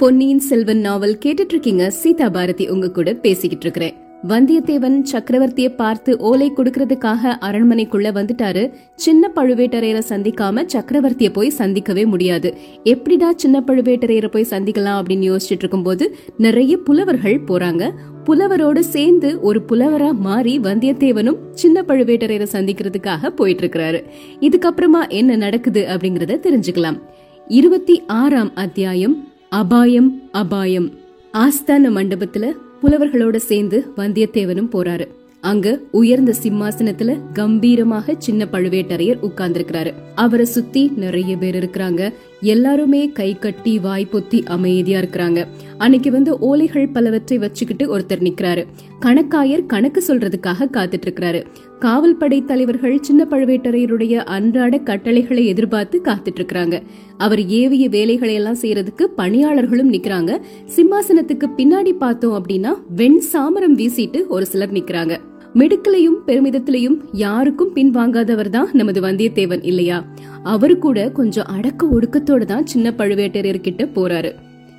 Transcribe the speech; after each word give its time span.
பொன்னியின் 0.00 0.38
செல்வன் 0.38 0.80
நாவல் 0.80 1.18
கேட்டுட்டு 1.24 1.48
இருக்கீங்க 1.48 1.90
சீதா 1.90 2.28
பாரதி 2.28 2.68
உங்க 2.68 2.90
கூட 2.90 3.14
பேசிக்கிட்டு 3.14 3.66
இருக்கிறேன் 3.66 3.94
வந்தியத்தேவன் 4.28 5.02
சக்கரவர்த்திய 5.12 5.76
பார்த்து 5.76 6.18
ஓலை 6.18 6.52
கொடுக்கறதுக்காக 6.56 7.36
அரண்மனைக்குள்ள 7.40 8.08
வந்துட்டாரு. 8.14 8.72
சின்ன 8.94 9.30
பழுவேட்டரையரை 9.36 10.02
சந்திக்காம 10.08 10.66
சக்கரவர்த்திய 10.72 11.32
போய் 11.32 11.48
சந்திக்கவே 11.48 12.06
முடியாது. 12.06 12.54
எப்படிடா 12.84 13.32
சின்ன 13.36 13.62
பழுவேட்டரையரை 13.66 14.26
போய் 14.26 14.46
சந்திக்கலாம் 14.50 15.00
அப்படின்னு 15.00 15.36
யோசிச்சுட்டு 15.36 15.62
இருக்கும்போது 15.64 16.16
நிறைய 16.36 16.76
புலவர்கள் 16.76 17.40
போறாங்க. 17.46 17.90
புலவரோடு 18.24 18.78
சேர்ந்து 18.78 19.40
ஒரு 19.40 19.62
புலவரா 19.72 20.12
மாறி 20.12 20.58
வந்தியத்தேவனும் 20.58 21.36
சின்ன 21.50 21.82
பழுவேட்டரையரை 21.82 22.46
சந்திக்கிறதுக்காக 22.52 23.26
போயிட்டு 23.26 23.66
இருக்கிறாரு 23.66 24.04
இதுக்கப்புறமா 24.40 25.08
என்ன 25.08 25.36
நடக்குது 25.36 25.86
அப்படிங்கறத 25.88 26.40
தெரிஞ்சுக்கலாம். 26.42 27.00
இருபத்தி 27.48 28.02
ஆறாம் 28.06 28.54
அத்தியாயம். 28.54 29.29
அபாயம் 29.50 30.28
அபாயம். 30.32 30.90
ஆஸ்தான 31.32 31.90
மண்டபத்துல 31.90 32.52
புலவர்களோட 32.82 33.36
சேர்ந்து 33.36 33.92
வந்தியத்தேவனும் 33.96 34.68
போறாரு. 34.72 35.06
அங்க 35.40 35.80
உயர்ந்த 35.90 36.34
சிம்மாசனத்துல 36.42 37.18
கம்பீரமாக 37.32 38.14
சின்ன 38.18 38.46
பழுவேட்டரையர் 38.52 39.18
உட்கார்ந்திருக்கிறாரு. 39.22 39.92
அவரை 40.14 40.44
சுத்தி 40.44 40.92
நிறைய 40.96 41.36
பேர் 41.36 41.66
இருக்கிறாங்க. 41.66 42.12
எல்லாருமே 42.40 43.08
கை 43.08 43.38
கட்டி 43.38 43.78
வாய் 43.78 44.08
பொத்தி 44.12 44.44
அமைதியா 44.44 45.00
இருக்கிறாங்க. 45.00 45.46
அன்னைக்கு 45.78 46.10
வந்து 46.10 46.38
ஓலைகள் 46.38 46.92
பலவற்றை 46.92 47.38
வச்சுக்கிட்டு 47.38 47.98
ஒருத்தர் 47.98 48.28
நிக்கிறாரு. 48.28 48.64
கணக்காயர் 49.00 49.66
கணக்கு 49.66 50.04
சொல்றதுக்காக 50.06 50.68
காத்துட்டு 50.72 51.02
இருக்கிறாரு 51.06 51.44
காவல் 51.78 52.16
படை 52.16 52.44
தலைவர்கள் 52.44 53.00
சின்ன 53.00 53.26
பழுவேட்டரையருடைய 53.30 54.14
அன்றாட 54.14 54.78
கட்டளைகளை 54.78 55.46
எதிர்பார்த்து 55.46 56.00
காத்துட்டு 56.04 56.40
இருக்கிறாங்க 56.40 56.82
அவர் 57.18 57.46
ஏவிய 57.46 57.88
வேலைகளை 57.88 58.34
எல்லாம் 58.34 58.60
செய்யறதுக்கு 58.62 59.02
பணியாளர்களும் 59.16 59.92
நிக்கிறாங்க. 59.92 60.40
சிம்மாசனத்துக்கு 60.76 61.48
பின்னாடி 61.56 61.92
பார்த்தோம் 61.92 62.44
அப்படின்னா 62.44 62.74
வெண் 62.94 63.22
சாமரம் 63.32 63.76
வீசிட்டு 63.76 64.26
ஒரு 64.26 64.46
சிலர் 64.46 64.72
நிக்கிறாங்க. 64.72 65.16
மிடுக்கலையும் 65.54 66.18
பெருமிதத்திலையும் 66.26 66.96
யாருக்கும் 67.12 67.74
பின்வாங்காதவர் 67.74 68.48
தான் 68.48 68.68
நமது 68.72 69.00
வந்தியத்தேவன் 69.00 69.64
இல்லையா? 69.64 70.04
அவரு 70.42 70.78
கூட 70.78 71.10
கொஞ்சம் 71.10 71.46
அடக்க 71.46 71.86
ஒடுக்கத்தோட 71.86 72.44
தான் 72.44 72.66
சின்ன 72.66 72.90
பழுவேட்டரையர் 72.98 73.60
கிட்ட 73.60 73.84
போறாரு. 73.84 74.34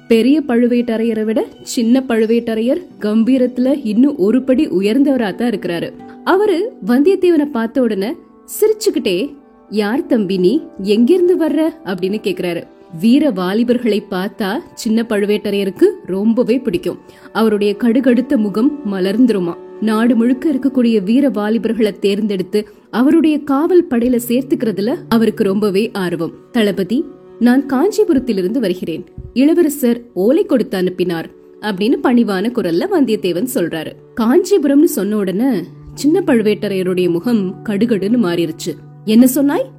பெரிய 0.08 0.42
பழுவேட்டரையரை 0.48 1.24
விட 1.24 1.46
சின்ன 1.62 2.04
பழுவேட்டரையர் 2.08 2.82
கம்பீரத்துல 3.00 3.80
இன்னும் 3.84 4.18
ஒரு 4.18 4.44
படி 4.44 4.68
உயர்ந்தவரா 4.68 5.36
தான் 5.36 5.50
இருக்கிறாரு. 5.50 5.94
அவரு 6.24 6.74
வந்தியத்தேவனை 6.86 7.46
பார்த்த 7.46 7.82
உடனே 7.82 8.14
சிரிச்சுக்கிட்டே 8.46 9.36
யார் 9.70 10.06
தம்பி 10.06 10.38
நீ? 10.38 10.62
எங்கிருந்து 10.82 11.48
வர்ற? 11.48 11.74
அப்படின்னு 11.86 12.18
கேக்குறாரு. 12.24 12.64
வீர 13.00 13.30
வாலிபர்களை 13.30 14.04
பார்த்தா 14.12 14.58
சின்ன 14.74 15.06
பழுவேட்டரையருக்கு 15.10 15.86
ரொம்பவே 16.06 16.60
பிடிக்கும். 16.60 16.98
அவருடைய 17.32 17.76
கடுகடுத்த 17.80 18.38
முகம் 18.38 18.80
மலர்ந்துருமா. 18.92 19.56
நாடு 19.82 20.16
முழுக்க 20.16 20.52
இருக்கக்கூடிய 20.52 21.04
வீர 21.04 21.30
வாலிபர்களை 21.30 22.00
தேர்ந்தெடுத்து 22.00 22.68
அவருடைய 22.90 23.40
காவல் 23.40 23.88
படையில 23.88 24.20
சேர்த்துக்கிறதுல 24.28 24.96
அவருக்கு 25.10 25.44
ரொம்பவே 25.44 25.90
ஆர்வம். 25.94 26.32
தளபதி 26.52 27.06
நான் 27.40 27.66
காஞ்சிபுரத்திலிருந்து 27.66 28.60
வருகிறேன். 28.60 29.04
இளவரசர் 29.34 30.02
ஓலை 30.14 30.46
கொடுத்து 30.46 30.78
அனுப்பினார் 30.78 31.30
அப்படின்னு 31.62 31.98
பணிவான 32.04 32.52
குரல்ல 32.52 32.86
வந்தியத்தேவன் 32.92 33.48
சொல்றாரு. 33.54 33.92
காஞ்சிபுரம்னு 34.16 34.84
சொன்ன 34.84 35.18
உடனே 35.18 35.64
சின்ன 35.94 36.20
பழுவேட்டரையருடைய 36.20 37.10
முகம் 37.10 37.56
கடுகடுன்னு 37.64 38.18
மாறிடுச்சு 38.18 38.74
என்ன 39.06 39.28
சொன்னாய்? 39.28 39.70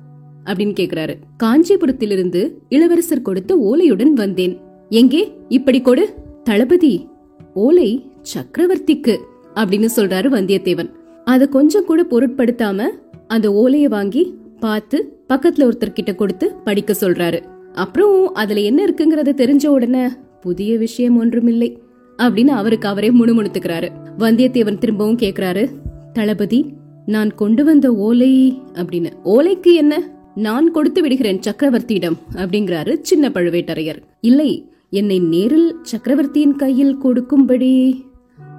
அப்படின்னு 0.45 0.75
கேக்குறாரு. 0.81 1.15
காஞ்சிபுரத்திலிருந்து 1.43 2.53
இளவரசர் 2.69 3.23
கொடுத்த 3.23 3.57
ஓலையுடன் 3.57 4.13
வந்தேன். 4.13 4.61
எங்கே? 4.89 5.33
இப்படி 5.49 5.81
கொடு. 5.81 6.15
தளபதி 6.45 7.09
ஓலை 7.55 8.11
சக்கரவர்த்திக்கு. 8.35 9.17
அப்படின்னு 9.55 9.89
சொல்றாரு 9.97 10.29
வந்தியத்தேவன். 10.37 10.91
அத 11.25 11.47
கொஞ்சம் 11.47 11.85
கூட 11.85 12.07
பொருட்படுத்தாம 12.11 12.89
அந்த 13.27 13.51
ஓலைய 13.51 13.85
வாங்கி 13.85 14.35
பார்த்து 14.61 15.25
பக்கத்துல 15.29 15.69
ஒருத்தர் 15.69 15.93
கிட்ட 15.93 16.15
கொடுத்து 16.15 16.55
படிக்க 16.65 16.95
சொல்றாரு. 17.01 17.43
அப்புறம் 17.73 18.35
அதுல 18.35 18.61
என்ன 18.61 18.85
இருக்குங்கறத 18.85 19.33
தெரிஞ்ச 19.33 19.67
உடனே 19.67 20.07
புதிய 20.41 20.79
விஷயம் 20.79 21.17
ஒன்றுமில்லை 21.17 21.79
அப்படின்னு 22.19 22.49
அவருக்கு 22.49 22.89
அவரே 22.89 23.11
முணுமுணுத்துக்கிறாரு. 23.11 23.89
வந்தியத்தேவன் 24.19 24.79
திரும்பவும் 24.79 25.19
கேக்குறாரு 25.19 25.69
தளபதி 26.13 26.73
நான் 27.07 27.35
கொண்டு 27.35 27.65
வந்த 27.65 27.93
ஓலை 27.93 28.61
அப்படின்னு. 28.75 29.13
ஓலைக்கு 29.25 29.73
என்ன? 29.73 30.11
நான் 30.35 30.71
கொடுத்து 30.71 31.03
விடுகிறேன் 31.03 31.39
சக்கரவர்த்தியிடம் 31.39 32.17
அப்படிங்கிறாரு 32.35 32.99
சின்ன 33.01 33.29
பழுவேட்டரையர். 33.29 34.03
இல்லை 34.21 34.73
என்னை 34.91 35.19
நேரில் 35.19 35.77
சக்கரவர்த்தியின் 35.83 36.57
கையில் 36.57 36.99
கொடுக்கும்படி. 36.99 38.05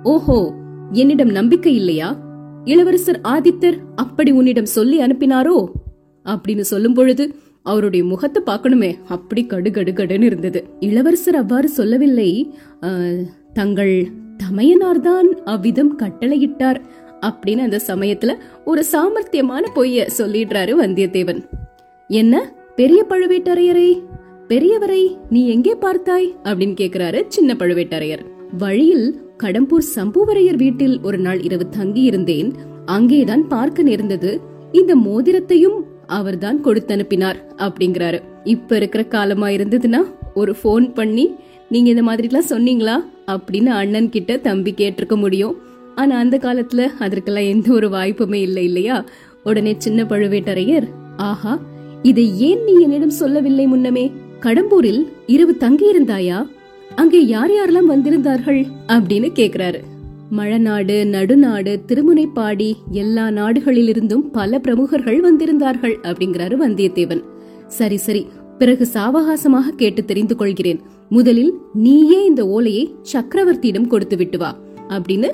ஓஹோ 0.04 0.54
என்னிடம் 0.94 1.30
நம்பிக்கை 1.30 1.76
இல்லையா? 1.76 2.10
இளவரசர் 2.66 3.20
ஆதித்தர் 3.24 3.78
அப்படி 3.96 4.32
உன்னிடம் 4.32 4.74
சொல்லி 4.76 4.98
அனுப்பினாரோ? 5.00 5.58
அப்படின்னு 6.26 6.66
சொல்லும் 6.72 6.94
பொழுது 6.94 7.26
அவருடைய 7.66 8.06
முகத்தை 8.06 8.42
பார்க்கணுமே. 8.46 8.90
அப்படி 9.08 9.42
கடுகடுகடுன்னு 9.46 10.22
இருந்தது. 10.22 10.60
இளவரசர் 10.80 11.36
அவ்வாறு 11.36 11.70
சொல்லவில்லை. 11.70 12.32
தங்கள் 13.54 13.96
தமையனார்தான் 14.44 15.30
அவ்விதம் 15.46 15.94
கட்டளையிட்டார் 16.00 16.80
அப்படின்னு 17.22 17.64
அந்த 17.68 17.80
சமயத்துல 17.88 18.32
ஒரு 18.66 18.84
சாமர்த்தியமான 18.92 19.64
பொய்ய 19.76 20.08
சொல்லிடுறாரு 20.18 20.74
வந்தியத்தேவன். 20.82 21.42
என்ன? 22.10 22.34
பெரிய 22.76 23.06
பழுவேட்டரையரை? 23.10 23.90
பெரியவரை 24.48 25.04
நீ 25.30 25.42
எங்கே 25.48 25.74
பார்த்தாய்? 25.76 26.30
அப்படின்னு 26.44 26.76
கேக்குறாரு 26.82 27.20
சின்ன 27.28 27.56
பழுவேட்டரையர். 27.60 28.24
வழியில் 28.58 29.22
கடம்பூர் 29.44 29.84
சம்புவரையர் 29.96 30.56
வீட்டில் 30.56 31.00
ஒரு 31.02 31.18
நாள் 31.18 31.42
இரவு 31.42 31.70
தங்கி 31.70 32.02
இருந்தேன் 32.02 32.54
அங்கேதான் 32.86 33.48
பார்க்க 33.48 33.84
நேர்ந்தது. 33.84 34.40
இந்த 34.72 34.96
மோதிரத்தையும் 34.96 35.82
அவர்தான் 36.08 36.62
கொடுத்து 36.62 36.94
அனுப்பினார் 36.94 37.54
அப்படிங்கிறாரு. 37.58 38.22
இப்ப 38.44 38.76
இருக்கிற 38.76 39.04
காலமா 39.04 39.48
இருந்ததுன்னா 39.48 39.98
ஒரு 40.34 40.56
போன் 40.56 40.94
பண்ணி 40.94 41.36
நீங்க 41.70 41.90
இந்த 41.90 42.04
மாதிரி 42.04 42.30
எல்லாம் 42.32 42.50
சொன்னீங்களா? 42.50 43.30
அப்படின்னு 43.32 43.66
அண்ணன் 43.66 44.10
கிட்ட 44.10 44.38
தம்பி 44.38 44.74
கேட்டிருக்க 44.78 45.16
முடியும். 45.16 45.56
ஆனா 45.96 46.18
அந்த 46.18 46.38
காலத்துல 46.38 46.88
அதற்கெல்லாம் 47.00 47.44
எந்த 47.44 47.74
ஒரு 47.74 47.90
வாய்ப்புமே 47.90 48.34
இல்லை 48.34 48.64
இல்லையா? 48.64 49.06
உடனே 49.44 49.76
சின்ன 49.78 50.04
பழுவேட்டரையர் 50.04 50.88
ஆஹா 51.18 51.60
இதை 52.02 52.40
ஏன் 52.40 52.64
நீ 52.64 52.82
என்னிடம் 52.82 53.10
சொல்லவில்லை 53.10 53.68
முன்னமே? 53.68 54.12
கடம்பூரில் 54.42 55.08
இரவு 55.26 55.56
தங்கியிருந்தாயா? 55.60 56.48
அங்கே 56.96 57.26
யார் 57.26 57.52
யாரெல்லாம் 57.52 57.92
வந்திருந்தார்கள் 57.94 58.62
அப்படின்னு 58.88 59.30
கேக்குறாரு. 59.40 59.80
மழநாடு 60.32 61.06
நடுநாடு 61.06 61.74
திருமுனைப்பாடி 61.88 62.74
எல்லா 62.92 63.26
நாடுகளிலிருந்தும் 63.30 64.24
பல 64.32 64.60
பிரமுகர்கள் 64.60 65.20
வந்திருந்தார்கள் 65.22 65.96
அப்படிங்கிறாரு 66.04 66.56
வந்தியத்தேவன். 66.64 67.24
சரி 67.68 67.98
சரி 67.98 68.28
பிறகு 68.58 68.88
சாவகாசமாக 68.94 69.76
கேட்டு 69.76 70.06
தெரிந்து 70.06 70.36
கொள்கிறேன். 70.36 70.80
முதலில் 71.10 71.54
நீயே 71.74 72.26
இந்த 72.26 72.48
ஓலையை 72.48 72.96
சக்கரவர்த்தியிடம் 73.14 73.88
கொடுத்து 73.88 74.18
விட்டு 74.18 74.38
வா 74.38 74.52
அப்படின்னு 74.90 75.30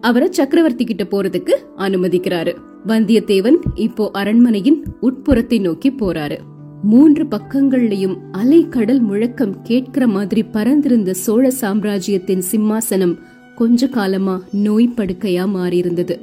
அவரை 0.00 0.28
சக்கரவர்த்தி 0.30 0.84
கிட்ட 0.84 1.04
போறதுக்கு 1.04 1.54
அனுமதிக்கிறாரு. 1.76 2.54
வந்தியத்தேவன் 2.86 3.58
இப்போ 3.74 4.10
அரண்மனையின் 4.12 4.78
உட்புறத்தை 5.00 5.60
நோக்கி 5.60 5.90
போறாரு. 5.90 6.38
மூன்று 6.82 7.24
பக்கங்கள்லயும் 7.24 8.16
அலை 8.32 8.68
கடல் 8.68 9.00
முழக்கம் 9.00 9.62
கேட்கிற 9.62 10.06
மாதிரி 10.06 10.42
பறந்திருந்த 10.42 11.10
சோழ 11.10 11.50
சாம்ராஜ்யத்தின் 11.50 12.42
சிம்மாசனம் 12.50 13.18
கொஞ்ச 13.54 13.88
காலமா 13.88 14.42
நோய் 14.52 14.92
படுக்கையா 14.96 15.44
மாறியிருந்தது. 15.54 16.18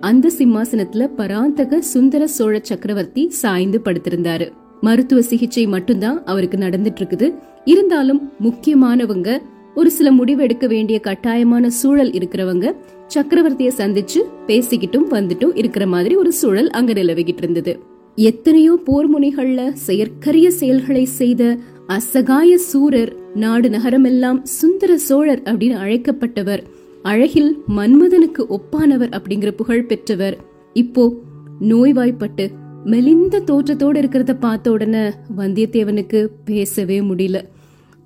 அந்த 0.00 0.30
சிம்மாசனத்துல 0.38 1.06
பராந்தக 1.06 1.80
சுந்தர 1.80 2.26
சோழ 2.26 2.60
சக்கரவர்த்தி 2.62 3.30
சாய்ந்து 3.30 3.80
படுத்திருந்தாரு. 3.84 4.52
மருத்துவ 4.80 5.22
சிகிச்சை 5.22 5.66
மட்டும்தான் 5.66 6.24
அவருக்கு 6.24 6.58
நடந்துட்டு 6.58 7.00
இருக்குது 7.00 7.34
இருந்தாலும் 7.64 8.32
முக்கியமானவங்க 8.40 9.38
ஒரு 9.74 9.90
சில 9.90 10.12
முடிவு 10.12 10.42
எடுக்க 10.42 10.66
வேண்டிய 10.66 11.00
கட்டாயமான 11.00 11.70
சூழல் 11.70 12.10
இருக்கிறவங்க 12.10 12.74
சக்கரவர்த்திய 13.14 13.70
சந்திச்சு 13.76 14.18
பேசிக்கிட்டும் 14.46 15.10
வந்துட்டும் 15.10 15.50
இருக்கிற 15.54 15.86
மாதிரி 15.86 16.14
ஒரு 16.14 16.32
சூழல் 16.32 16.70
அங்க 16.70 16.92
நிலவிக்கிட்டு 16.92 17.42
இருந்தது 17.42 17.96
எத்தனையோ 18.20 18.78
போர் 18.84 19.06
முனைகள்ல 19.12 19.72
செயற்கரிய 19.72 20.50
செயல்களை 20.50 21.04
செய்த 21.04 21.58
அசகாய 21.88 22.54
சூரர் 22.54 23.16
நாடு 23.34 23.68
நகரமெல்லாம் 23.68 24.42
சுந்தர 24.42 24.98
சோழர் 24.98 25.42
அப்படின்னு 25.42 25.76
அழைக்கப்பட்டவர். 25.82 26.62
அழகில் 27.02 27.58
மன்மதனுக்கு 27.68 28.46
ஒப்பானவர் 28.48 29.12
அப்படிங்கிற 29.12 29.50
புகழ் 29.50 29.86
பெற்றவர். 29.86 30.36
இப்போ 30.72 31.14
நோய்வாய்ப்பட்டு 31.60 32.50
மெலிந்த 32.84 33.40
தோற்றத்தோட 33.40 33.96
இருக்கிறத 34.00 34.38
பார்த்த 34.38 34.70
உடனே 34.70 35.04
வந்தியத்தேவனுக்கு 35.36 36.26
பேசவே 36.44 37.00
முடியல. 37.00 37.40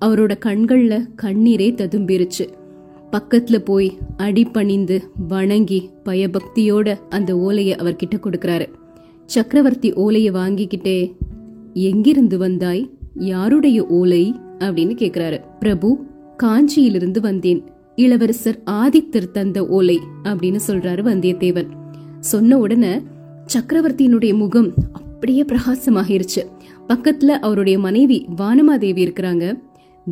அவரோட 0.01 0.35
கண்கள்ல 0.45 1.07
கண்ணீரே 1.21 1.71
ததும்பிருச்சு. 1.73 2.47
பக்கத்துல 3.11 3.57
போய் 3.57 3.97
அடிபணிந்து 4.17 5.01
வணங்கி 5.27 5.89
பயபக்தியோட 6.05 6.99
அந்த 7.09 7.37
ஓலையை 7.37 7.75
அவர்கிட்ட 7.75 8.15
கொடுக்கறாரு. 8.15 8.65
சக்கரவர்த்தி 9.25 9.93
ஓலையை 9.93 10.33
வாங்கிக்கிட்டே 10.33 11.15
எங்கிருந்து 11.73 12.37
வந்தாய்? 12.37 12.89
யாருடைய 13.15 13.85
ஓலை? 13.85 14.35
அப்படின்னு 14.59 14.95
கேக்குறாரு. 14.95 15.39
பிரபு 15.59 16.05
காஞ்சியிலிருந்து 16.43 17.19
வந்தேன். 17.19 17.63
இளவரசர் 17.95 18.61
ஆதித்தர் 18.65 19.31
தந்த 19.31 19.67
ஓலை 19.67 19.99
அப்படின்னு 20.23 20.59
சொல்றாரு 20.67 21.01
வந்தியத்தேவன். 21.01 21.67
சொன்ன 22.19 22.57
உடனே 22.57 23.01
சக்கரவர்த்தியினுடைய 23.53 24.37
முகம் 24.37 24.73
அப்படியே 24.91 25.43
பிரகாசமாகிருச்சு. 25.43 26.45
பக்கத்துல 26.87 27.25
அவருடைய 27.25 27.79
மனைவி 27.79 28.27
வானமாதேவி 28.37 29.05
இருக்கிறாங்க. 29.05 29.59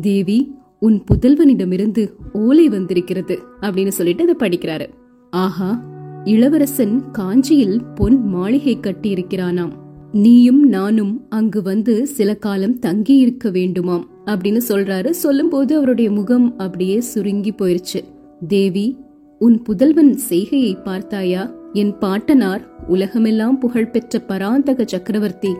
தேவி 0.00 0.54
உன் 0.80 1.02
புதல்வனிடமிருந்து 1.10 2.12
ஓலை 2.32 2.68
வந்திருக்கிறது 2.68 3.38
அப்படின்னு 3.60 3.88
சொல்லிட்டு 3.88 4.28
அதை 4.28 4.48
படிக்கிறாரு. 4.48 4.88
ஆஹா 5.30 5.91
இளவரசன் 6.24 7.10
காஞ்சியில் 7.10 7.80
பொன் 7.94 8.26
மாளிகை 8.26 8.78
கட்டியிருக்கிறானாம். 8.80 9.72
நீயும் 10.12 10.68
நானும் 10.68 11.26
அங்கு 11.28 11.62
வந்து 11.62 12.06
சில 12.06 12.34
காலம் 12.34 12.78
தங்கி 12.78 13.16
இருக்க 13.16 13.50
வேண்டுமாம் 13.50 14.04
அப்படின்னு 14.26 14.60
சொல்றாரு. 14.68 15.10
சொல்லும்போது 15.10 15.76
அவருடைய 15.76 16.10
முகம் 16.10 16.58
அப்படியே 16.58 17.00
சுருங்கி 17.00 17.50
போயிருச்சு. 17.50 18.00
தேவி 18.48 18.96
உன் 19.38 19.62
புதல்வன் 19.62 20.12
செய்கையை 20.12 20.74
பார்த்தாயா? 20.74 21.54
என் 21.72 21.98
பாட்டனார் 21.98 22.86
உலகமெல்லாம் 22.88 23.58
புகழ்பெற்ற 23.58 24.18
பராந்தக 24.18 24.84
சக்கரவர்த்தி. 24.86 25.54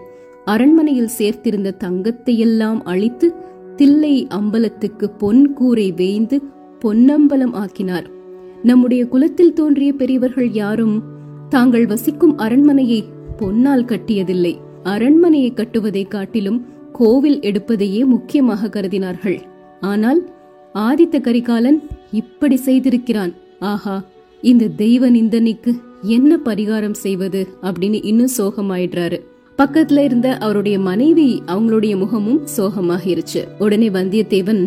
அரண்மனையில் 0.44 1.10
சேர்த்திருந்த 1.18 1.76
தங்கத்தையெல்லாம் 1.84 2.82
அழித்து 2.82 3.34
தில்லை 3.76 4.26
அம்பலத்துக்கு 4.30 5.18
பொன் 5.18 5.52
கூரை 5.52 5.92
வேய்ந்து 5.92 6.42
பொன்னம்பலம் 6.78 7.52
ஆக்கினார். 7.52 8.20
நம்முடைய 8.62 9.06
குலத்தில் 9.06 9.52
தோன்றிய 9.52 9.92
பெரியவர்கள் 9.92 10.50
யாரும் 10.50 11.02
தாங்கள் 11.48 11.86
வசிக்கும் 11.86 12.38
அரண்மனையை 12.38 13.04
பொன்னால் 13.36 13.84
கட்டியதில்லை. 13.84 14.58
அரண்மனையை 14.82 15.52
கட்டுவதை 15.52 16.08
காட்டிலும் 16.08 16.66
கோவில் 16.92 17.40
எடுப்பதையே 17.40 18.04
முக்கியமாக 18.04 18.68
கருதினார்கள். 18.68 19.38
ஆனால் 19.80 20.20
ஆதித்த 20.74 21.20
கரிகாலன் 21.20 21.82
இப்படி 22.12 22.60
செய்திருக்கிறான். 22.66 23.32
ஆஹா 23.58 24.04
இந்த 24.40 24.70
தெய்வ 24.76 25.10
நிந்தனைக்கு 25.10 25.74
என்ன 26.02 26.38
பரிகாரம் 26.44 26.96
செய்வது 27.04 27.48
அப்படின்னு 27.62 27.98
இன்னும் 28.04 28.32
சோகமாயிடுறாரு. 28.38 29.18
பக்கத்துல 29.58 29.98
இருந்த 29.98 30.28
அவருடைய 30.36 30.78
மனைவி 30.78 31.42
அவங்களுடைய 31.46 31.96
முகமும் 31.96 32.40
சோகமாகிருச்சு. 32.56 33.42
உடனே 33.58 33.88
வந்தியத்தேவன் 33.88 34.62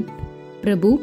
பிரபு 0.61 0.99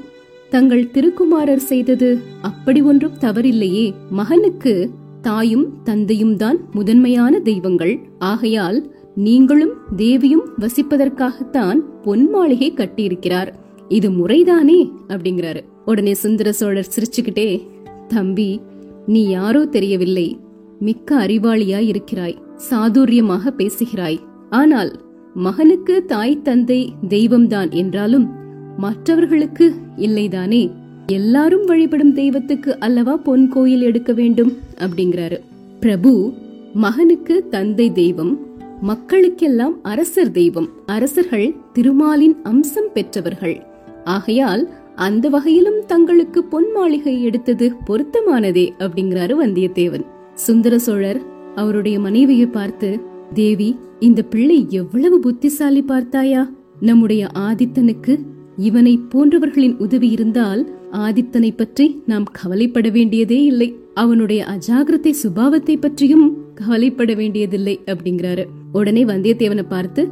தங்கள் 0.52 0.90
திருக்குமாரர் 0.90 1.58
செய்தது 1.58 2.20
அப்படி 2.40 2.82
ஒன்றும் 2.82 3.12
தவறில்லையே. 3.20 3.92
மகனுக்கு 4.10 4.90
தாயும் 5.22 5.82
தந்தையும் 5.84 6.36
தான் 6.36 6.58
முதன்மையான 6.72 7.38
தெய்வங்கள். 7.38 7.98
ஆகையால் 8.18 8.94
நீங்களும் 9.14 9.72
தேவியும் 9.96 10.42
வசிப்பதற்காகத்தான் 10.60 11.78
பொன் 12.02 12.30
மாளிகை 12.30 12.72
கட்டியிருக்கிறார். 12.72 13.52
இது 13.88 14.10
முறைதானே? 14.10 14.90
அப்படிங்கிறாரு. 15.08 15.60
உடனே 15.84 16.14
சுந்தர 16.14 16.52
சோழர் 16.52 16.92
சிரிச்சுக்கிட்டே 16.96 17.66
தம்பி 18.08 18.60
நீ 19.06 19.28
யாரோ 19.28 19.64
தெரியவில்லை. 19.64 20.38
மிக்க 20.78 21.26
அறிவாளியாய் 21.26 21.86
இருக்கிறாய். 21.86 22.38
சாதுரியமாக 22.70 23.48
பேசுகிறாய். 23.48 24.20
ஆனால் 24.50 24.92
மகனுக்கு 25.34 26.04
தாய் 26.04 26.42
தந்தை 26.42 26.92
தெய்வம்தான் 27.08 27.70
என்றாலும் 27.70 28.40
மற்றவர்களுக்கு 28.78 29.74
இல்லைதானே? 29.96 30.70
எல்லாரும் 31.06 31.64
வழிபடும் 31.64 32.14
தெய்வத்துக்கு 32.14 32.78
அல்லவா 32.78 33.16
பொன் 33.16 33.48
கோயில் 33.48 33.82
எடுக்க 33.82 34.12
வேண்டும்? 34.12 34.52
அப்படிங்கிறாரு. 34.78 35.40
பிரபு 35.80 36.32
மகனுக்கு 36.74 37.48
தந்தை 37.50 37.92
தெய்வம் 37.92 38.38
மக்களுக்கெல்லாம் 38.82 39.72
அரசர் 39.82 40.30
தெய்வம் 40.30 40.68
அரசர்கள் 40.86 41.54
திருமாலின் 41.72 42.36
அம்சம் 42.42 42.88
பெற்றவர்கள். 42.94 43.62
ஆகையால் 44.04 44.68
அந்த 44.94 45.28
வகையிலும் 45.28 45.86
தங்களுக்கு 45.86 46.44
பொன் 46.44 46.72
மாளிகை 46.74 47.24
எடுத்தது 47.24 47.72
பொருத்தமானதே 47.86 48.68
அப்படிங்கிறாரு 48.78 49.34
வந்தியத்தேவன். 49.44 50.06
சுந்தர 50.34 50.78
சோழர் 50.78 51.20
அவருடைய 51.54 52.00
மனைவியை 52.00 52.46
பார்த்து 52.46 53.00
தேவி 53.34 53.76
இந்த 53.98 54.22
பிள்ளை 54.22 54.66
எவ்வளவு 54.68 55.20
புத்திசாலி 55.20 55.82
பார்த்தாயா? 55.82 56.50
நம்முடைய 56.80 57.26
ஆதித்தனுக்கு 57.34 58.18
இவனை 58.56 58.98
போன்றவர்களின் 59.12 59.76
உதவி 59.76 60.08
இருந்தால் 60.10 60.62
ஆதித்தனை 60.90 61.50
பற்றி 61.56 62.02
நாம் 62.06 62.26
கவலைப்பட 62.32 62.90
வேண்டியதே 62.90 63.44
இல்லை. 63.44 63.68
அவனுடைய 63.94 64.46
அஜாகிரத்தை 64.54 65.12
சுபாவத்தை 65.22 65.76
பற்றியும் 65.80 66.26
கவலைப்பட 66.54 67.14
வேண்டியதில்லை 67.14 67.80
அப்படிங்கிறாரு. 67.86 68.44
உடனே 68.72 69.04
வந்தியத்தேவனை 69.04 69.64
பார்த்து 69.68 70.08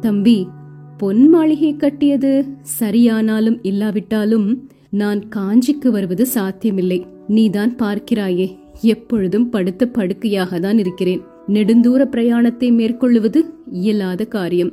தம்பி 0.00 0.46
பொன் 0.98 1.28
மாளிகை 1.28 1.76
கட்டியது 1.76 2.44
சரியானாலும் 2.80 3.58
இல்லாவிட்டாலும் 3.62 4.48
நான் 4.90 5.28
காஞ்சிக்கு 5.28 5.88
வருவது 5.90 6.26
சாத்தியமில்லை. 6.26 7.06
நீதான் 7.26 7.76
பார்க்கிறாயே 7.76 8.46
எப்பொழுதும் 8.80 9.50
படுத்த 9.50 9.86
படுக்கையாக 9.86 10.60
தான் 10.60 10.78
இருக்கிறேன். 10.78 11.22
நெடுந்தூர 11.48 12.04
பிரயாணத்தை 12.04 12.70
மேற்கொள்ளுவது 12.72 13.40
இயலாத 13.70 14.24
காரியம். 14.24 14.72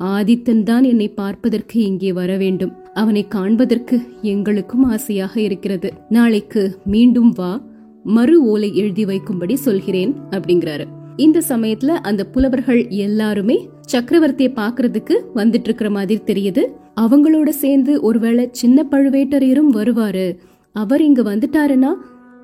ஆதித்தன் 0.00 0.62
தான் 0.62 0.82
என்னை 0.82 1.08
பார்ப்பதற்கு 1.08 1.84
இங்கே 1.84 2.12
வர 2.12 2.36
வேண்டும். 2.36 2.72
அவனை 2.94 3.28
காண்பதற்கு 3.28 4.00
எங்களுக்கும் 4.22 4.84
ஆசையாக 4.84 5.40
இருக்கிறது. 5.40 5.92
நாளைக்கு 6.08 6.78
மீண்டும் 6.84 7.30
வா 7.30 7.60
மறு 8.04 8.44
ஓலை 8.44 8.76
எழுதி 8.76 9.04
வைக்கும்படி 9.04 9.54
சொல்கிறேன் 9.54 10.14
அப்படிங்கிறாரு. 10.30 10.86
இந்த 11.16 11.42
சமயத்துல 11.48 11.88
அந்த 11.88 12.26
புலவர்கள் 12.26 12.88
எல்லாருமே 12.88 13.68
சக்கரவர்த்தியை 13.92 14.52
பாக்குறதுக்கு 14.54 15.14
வந்துட்டு 15.34 15.62
இருக்கிற 15.62 15.90
மாதிரி 15.90 16.20
தெரியுது. 16.24 16.62
அவங்களோட 17.00 17.48
சேர்ந்து 17.48 18.00
ஒருவேளை 18.00 18.48
சின்ன 18.52 18.86
பழுவேட்டரையரும் 18.90 19.72
வருவாரு. 19.74 20.36
அவர் 20.72 21.02
இங்க 21.02 21.22
வந்துட்டாருன்னா 21.22 21.90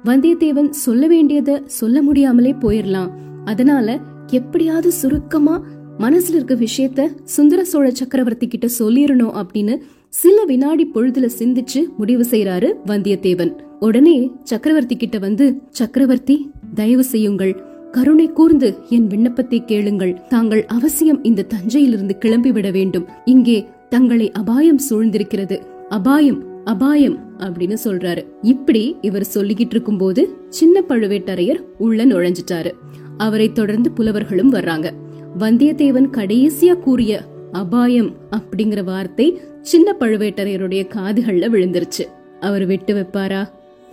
வந்தியத்தேவன் 0.05 0.69
சொல்ல 0.69 1.07
வேண்டியத 1.07 1.63
சொல்ல 1.67 2.03
முடியாமலே 2.03 2.53
போயிடலாம் 2.53 3.11
அதனால 3.45 4.01
எப்படியாவது 4.27 4.93
சுருக்கமா 4.93 5.63
மனசுல 5.99 6.35
இருக்க 6.35 6.55
விஷயத்த 6.55 7.09
சுந்தர 7.25 7.65
சோழ 7.65 7.91
சக்கரவர்த்தி 7.91 8.47
கிட்ட 8.49 8.67
சொல்லிடணும் 8.79 9.43
அப்படின்னு 9.43 9.75
சில 10.09 10.45
வினாடி 10.45 10.91
பொழுதுல 10.95 11.29
சிந்திச்சு 11.39 11.81
முடிவு 11.99 12.25
செய்யறாரு 12.31 12.69
வந்தியத்தேவன். 12.87 13.53
உடனே 13.81 14.31
சக்கரவர்த்தி 14.43 14.97
கிட்ட 14.97 15.19
வந்து 15.19 15.59
சக்கரவர்த்தி 15.71 16.51
தயவு 16.75 17.05
செய்யுங்கள். 17.05 17.63
கருணை 17.91 18.27
கூர்ந்து 18.29 18.75
என் 18.89 19.07
விண்ணப்பத்தை 19.07 19.65
கேளுங்கள். 19.65 20.23
தாங்கள் 20.29 20.65
அவசியம் 20.67 21.25
இந்த 21.25 21.43
தஞ்சையிலிருந்து 21.43 22.17
கிளம்பிவிட 22.21 22.73
வேண்டும். 22.73 23.07
இங்கே 23.25 23.67
தங்களை 23.89 24.33
அபாயம் 24.33 24.81
சூழ்ந்திருக்கிறது. 24.91 25.59
அபாயம் 25.89 26.43
அபாயம் 26.65 27.19
அப்படின்னு 27.39 27.77
சொல்றாரு. 27.85 28.27
இப்படி 28.43 28.97
இவர் 29.01 29.27
சொல்லிக்கிட்டு 29.35 29.75
இருக்கும் 29.77 29.99
போது 29.99 30.37
சின்ன 30.49 30.83
பழுவேட்டரையர் 30.89 31.61
உள்ள 31.79 32.07
நுழைஞ்சிட்டாரு. 32.07 32.71
அவரை 33.17 33.53
தொடர்ந்து 33.53 33.91
புலவர்களும் 33.91 34.53
வர்றாங்க. 34.53 34.91
வந்தியத்தேவன் 35.39 36.11
கடைசியா 36.13 36.79
கூறிய 36.79 37.23
அபாயம் 37.53 38.15
அப்படிங்கிற 38.31 38.85
வார்த்தை 38.85 39.41
சின்ன 39.63 39.97
பழுவேட்டரையருடைய 40.01 40.89
காதுகள்ல 40.95 41.49
விழுந்துருச்சு. 41.49 42.07
அவர் 42.41 42.67
விட்டு 42.67 42.95
வைப்பாரா? 42.95 43.49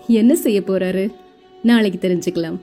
என்ன 0.08 0.36
செய்ய 0.36 0.60
போறாரு? 0.60 1.14
நாளைக்கு 1.64 2.08
தெரிஞ்சுக்கலாம். 2.08 2.60